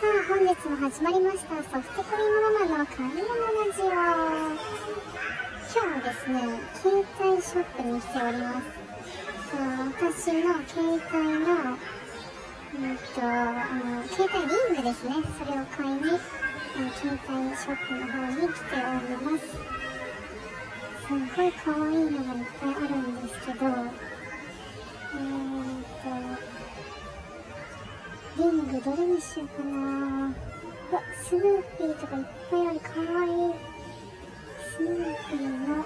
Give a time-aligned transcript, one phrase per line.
[0.00, 3.84] さあ本日も始まりましたソフトクリームママの買い物ラジオ。
[3.84, 4.00] 今
[5.76, 6.40] 日はですね
[6.72, 8.64] 携帯ショップに来ております。
[10.00, 11.76] 私の携帯の
[12.72, 15.20] うんとあの携帯リングですね。
[15.36, 16.00] それを買いに
[16.96, 19.44] 携帯ショップの方に来ております。
[21.04, 23.68] すごい可愛いのがいっぱいあるんですけど
[28.40, 30.28] リングどれにしようかな
[30.90, 33.54] うわスヌーピーとかいっぱいあるかわいい
[34.76, 34.94] スヌー
[35.28, 35.38] ピー
[35.68, 35.84] の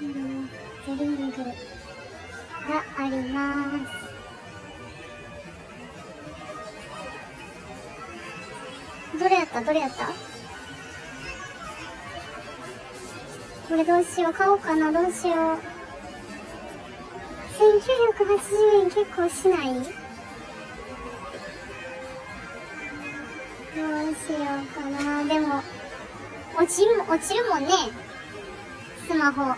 [0.00, 0.48] うん
[0.84, 1.44] とリングが
[2.98, 3.40] ありま
[9.12, 9.60] すどれやった？
[9.62, 10.06] どれやった？
[13.68, 15.38] これどうしよう買おうかなどうしよう
[17.56, 20.05] 1980円結構しない
[23.76, 25.60] どうしようかなでも
[26.58, 27.68] 落ちる落ちるもんね。
[29.06, 29.54] スマホ。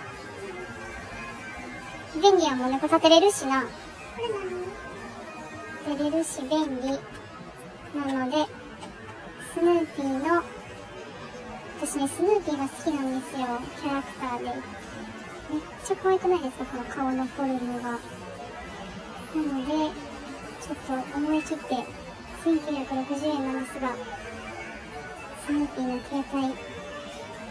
[2.20, 3.62] 便利やもんねこれ立てれるしな。
[5.86, 6.98] 立てれるし便利。
[7.97, 8.44] なので
[9.55, 10.42] スヌーピーの
[11.80, 13.47] 私ねスヌーピーが好きなんですよ。
[13.80, 14.44] キャラクターで。
[14.47, 17.91] めっちゃ可愛くないですかこの顔のフォルムが。
[17.91, 19.94] なので
[20.60, 22.07] ちょっと思い切って
[22.48, 23.92] 1960円なんですが
[25.46, 26.54] スヌーピーの携帯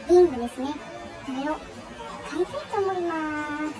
[0.09, 0.67] リングですね。
[1.25, 1.57] これを
[2.29, 3.13] 買いたいと思いま
[3.69, 3.73] す。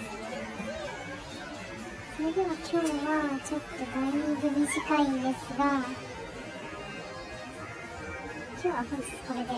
[2.18, 5.64] それでは今日はちょっとだいぶ短いんですが
[8.54, 9.50] 今日は本日これで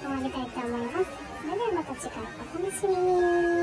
[0.00, 1.04] 終わりたいと思います。
[1.42, 2.26] それではまた次回お
[2.62, 3.55] 楽しみに。